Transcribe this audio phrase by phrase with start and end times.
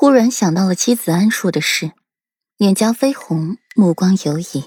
[0.00, 1.92] 忽然想到了妻子安说的事，
[2.56, 4.64] 脸颊绯红，目光游移。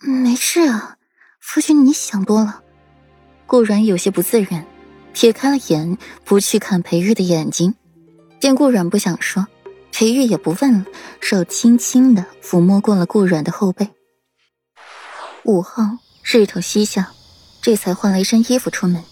[0.00, 0.96] 没事啊，
[1.38, 2.62] 夫君，你想多了。
[3.44, 4.64] 顾然有些不自然，
[5.12, 7.74] 撇开了眼，不去看裴玉的眼睛。
[8.40, 9.46] 见顾然不想说，
[9.92, 10.86] 裴玉也不问了，
[11.20, 13.90] 手轻轻的抚摸过了顾然的后背。
[15.44, 15.82] 午后，
[16.22, 17.12] 日头西下，
[17.60, 19.04] 这才换了一身衣服出门。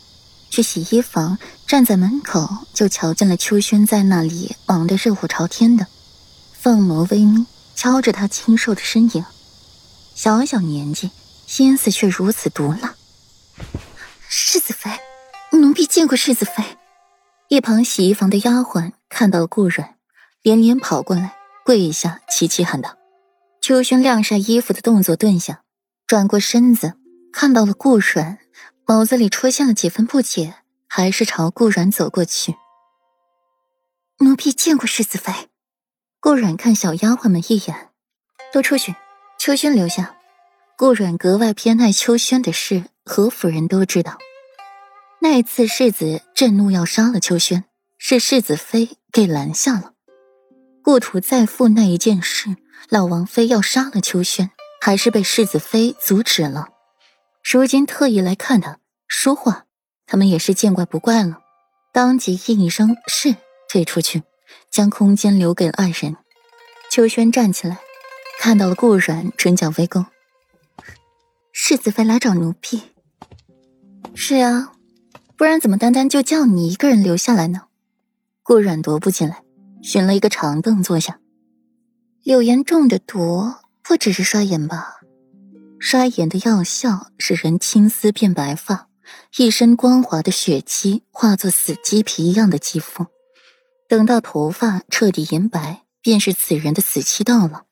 [0.51, 5.87] 去洗衣房，站在门口就瞧见了秋轩在那里忙得热火朝天的，
[6.53, 9.25] 凤眸微眯，瞧着他清瘦的身影，
[10.15, 11.11] 小小年纪，
[11.47, 12.97] 心思却如此毒辣。
[14.29, 14.91] 世子妃，
[15.53, 16.65] 奴婢见过世子妃。
[17.49, 19.95] 一旁洗衣房的丫鬟看到了顾软，
[20.43, 22.97] 连连跑过来跪下，齐齐喊道
[23.63, 25.63] ：“秋轩晾晒衣服的动作顿下，
[26.07, 26.95] 转过身子，
[27.33, 28.39] 看到了顾软。”
[28.91, 30.53] 眸子里出现了几分不解，
[30.89, 32.57] 还是朝顾软走过去。
[34.19, 35.33] 奴婢见过世子妃。
[36.19, 37.91] 顾软看小丫鬟们一眼，
[38.53, 38.97] 都出去，
[39.39, 40.17] 秋轩留下。
[40.77, 44.19] 顾软格外偏爱秋轩的事，何府人都知道。
[45.21, 47.67] 那次世子震怒要杀了秋轩，
[47.97, 49.93] 是世子妃给拦下了。
[50.83, 52.57] 顾土再赴那一件事，
[52.89, 56.67] 老王妃要杀了秋轩，还是被世子妃阻止了。
[57.43, 59.67] 如今特意来看他说话，
[60.07, 61.39] 他们也是见怪不怪了，
[61.93, 63.35] 当即应一声是，
[63.69, 64.23] 退出去，
[64.71, 66.17] 将空间留给了二人。
[66.91, 67.79] 秋轩站起来，
[68.41, 70.05] 看到了顾软，唇角微勾。
[71.53, 72.83] 世子妃来找奴婢。
[74.15, 74.73] 是啊，
[75.37, 77.63] 不然怎么单单就叫你一个人留下来呢？
[78.43, 79.43] 顾软踱步进来，
[79.83, 81.19] 寻了一个长凳坐下。
[82.23, 85.00] 柳岩中的毒不只是刷眼吧？
[85.83, 88.91] 衰颜的药效使人青丝变白发，
[89.39, 93.07] 一身光滑的血肌化作死鸡皮一样的肌肤。
[93.89, 97.65] 等到头发彻底银白，便是此人的死期到了。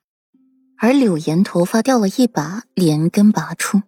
[0.78, 3.82] 而柳岩头发掉了一把，连根拔出，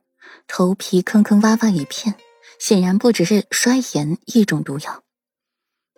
[0.46, 2.14] 头皮坑坑洼洼一片，
[2.58, 5.02] 显然不只是衰颜一种毒药。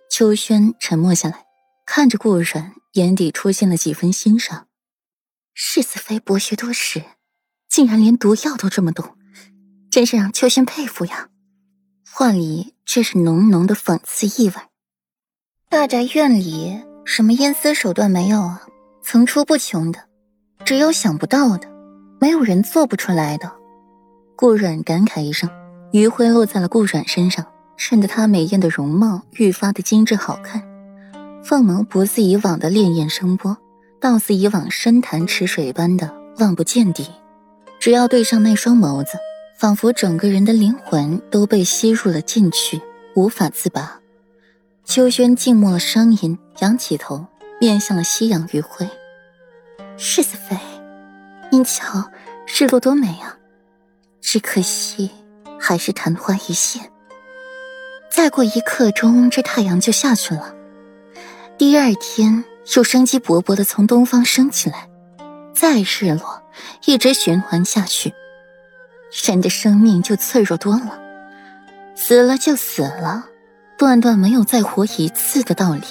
[0.09, 1.45] 秋轩沉默下来，
[1.85, 4.69] 看着顾然，眼底出现了几分欣赏。
[5.53, 7.03] 世子妃博学多识。
[7.73, 9.17] 竟然连毒药都这么懂，
[9.91, 11.29] 真是让秋轩佩服呀！
[12.05, 14.55] 话里却是浓浓的讽刺意味。
[15.71, 18.63] 大宅院里什么阴私手段没有啊？
[19.03, 20.01] 层出不穷的，
[20.67, 21.67] 只有想不到的，
[22.21, 23.51] 没有人做不出来的。
[24.37, 25.49] 顾软感慨一声，
[25.93, 27.47] 余晖落在了顾软身上，
[27.79, 30.63] 衬得她美艳的容貌愈发的精致好看。
[31.43, 33.57] 凤眸不似以往的潋滟声波，
[33.99, 37.07] 倒似以往深潭池水般的望不见底。
[37.83, 39.19] 只要对上那双眸子，
[39.59, 42.81] 仿佛整个人的灵魂都被吸入了进去，
[43.17, 43.99] 无法自拔。
[44.85, 47.27] 秋轩静默了声音，仰起头，
[47.61, 48.89] 面向了夕阳余晖。
[49.97, 50.57] 世子妃，
[51.51, 52.09] 您瞧，
[52.47, 53.37] 日落多美啊！
[54.21, 55.11] 只可惜，
[55.59, 56.89] 还是昙花一现。
[58.09, 60.55] 再过一刻钟，这太阳就下去了。
[61.59, 62.45] 第二天，
[62.77, 64.89] 又生机勃勃的从东方升起来，
[65.55, 66.43] 再日落。
[66.85, 68.13] 一直循环下去，
[69.27, 71.01] 人的生命就脆弱多了，
[71.97, 73.25] 死了就死了，
[73.79, 75.83] 断断没有再活一次的道理。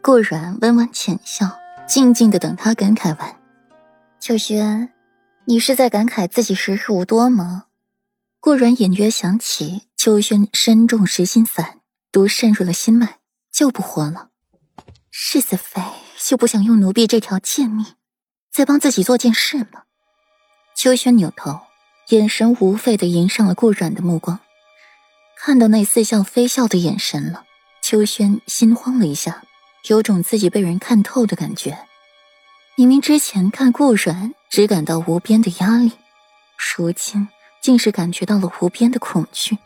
[0.00, 3.36] 顾然温婉浅笑，静静的等他感慨完。
[4.18, 4.90] 秋轩，
[5.44, 7.64] 你是在感慨自己时日无多吗？
[8.40, 11.80] 顾然隐约想起秋轩身中实心散，
[12.10, 13.18] 毒渗入了心脉，
[13.52, 14.28] 就不活了。
[15.10, 15.82] 世子妃
[16.16, 17.84] 就不想用奴婢这条贱命？
[18.58, 19.84] 在帮自己做件事吗？
[20.74, 21.60] 秋轩扭头，
[22.08, 24.40] 眼神无费的迎上了顾软的目光。
[25.36, 27.44] 看到那似笑非笑的眼神了，
[27.80, 29.44] 秋轩心慌了一下，
[29.84, 31.78] 有种自己被人看透的感觉。
[32.74, 35.92] 明明之前看顾软只感到无边的压力，
[36.76, 37.28] 如今
[37.62, 39.56] 竟是感觉到了无边的恐惧。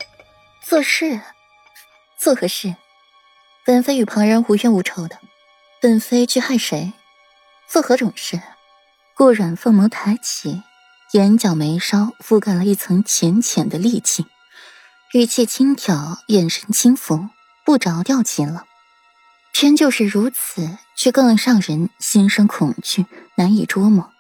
[0.63, 1.19] 做事，
[2.19, 2.77] 做何事？
[3.65, 5.19] 本妃与旁人无冤无仇的，
[5.81, 6.93] 本妃去害谁？
[7.67, 8.39] 做何种事？
[9.15, 10.63] 顾染凤眸抬起，
[11.13, 14.27] 眼角眉梢覆盖了一层浅浅的戾气，
[15.13, 17.29] 语气轻佻，眼神轻浮，
[17.65, 18.65] 不着调极了。
[19.53, 23.05] 偏就是如此，却更让人心生恐惧，
[23.37, 24.11] 难以捉摸。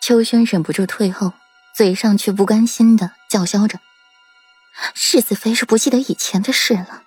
[0.00, 1.34] 秋轩忍不住退后，
[1.76, 3.78] 嘴上却不甘心的叫嚣着
[4.94, 7.02] ：“世子妃是不记得以前的事了？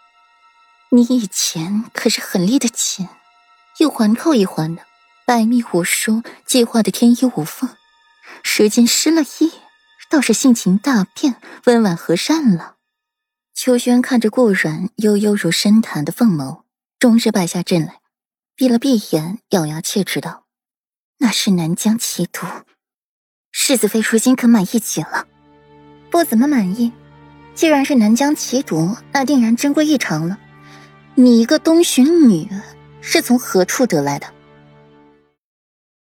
[0.92, 3.10] 你以前可是狠厉的紧，
[3.80, 4.84] 一环扣一环的。”
[5.32, 7.70] 百密无疏，计划的天衣无缝。
[8.44, 9.50] 时间失了忆，
[10.10, 12.76] 倒是性情大变，温婉和善了。
[13.54, 16.64] 秋轩看着顾软悠悠如深潭的凤眸，
[17.00, 18.02] 终是败下阵来。
[18.58, 20.44] 闭了闭眼，咬牙切齿道
[21.20, 22.46] ：“那是南疆奇毒，
[23.54, 25.28] 世子妃如今可满意极了。
[26.12, 26.92] ”“不怎么满意。
[27.56, 30.38] 既然是南疆奇毒，那定然珍贵异常了。
[31.16, 32.50] 你一个东巡女，
[33.00, 34.28] 是从何处得来的？”